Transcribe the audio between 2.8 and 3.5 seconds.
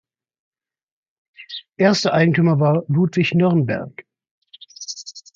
Ludwig